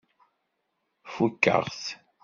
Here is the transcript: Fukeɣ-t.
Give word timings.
Fukeɣ-t. 1.13 1.83